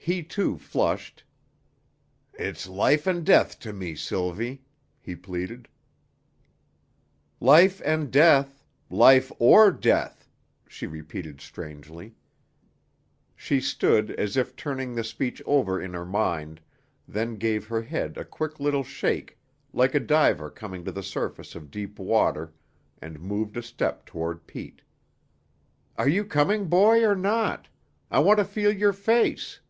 He 0.00 0.22
too 0.22 0.56
flushed. 0.56 1.22
"It's 2.32 2.66
life 2.66 3.06
and 3.06 3.26
death 3.26 3.58
to 3.58 3.74
me, 3.74 3.94
Sylvie," 3.94 4.62
he 5.02 5.14
pleaded. 5.14 5.68
"Life 7.40 7.82
and 7.84 8.10
death 8.10 8.64
life 8.88 9.30
or 9.38 9.70
death," 9.70 10.26
she 10.66 10.86
repeated 10.86 11.42
strangely. 11.42 12.14
She 13.36 13.60
stood, 13.60 14.10
as 14.12 14.38
if 14.38 14.56
turning 14.56 14.94
the 14.94 15.04
speech 15.04 15.42
over 15.44 15.78
in 15.78 15.92
her 15.92 16.06
mind, 16.06 16.62
then 17.06 17.34
gave 17.36 17.66
her 17.66 17.82
head 17.82 18.16
a 18.16 18.24
quick 18.24 18.58
little 18.58 18.84
shake 18.84 19.36
like 19.74 19.94
a 19.94 20.00
diver 20.00 20.48
coming 20.48 20.86
to 20.86 20.92
the 20.92 21.02
surface 21.02 21.54
of 21.54 21.70
deep 21.70 21.98
water, 21.98 22.54
and 22.98 23.20
moved 23.20 23.58
a 23.58 23.62
step 23.62 24.06
toward 24.06 24.46
Pete. 24.46 24.80
"Are 25.98 26.08
you 26.08 26.24
coming, 26.24 26.64
boy, 26.66 27.04
or 27.04 27.14
not? 27.14 27.68
I 28.10 28.20
want 28.20 28.38
to 28.38 28.46
feel 28.46 28.72
your 28.72 28.94
face." 28.94 29.60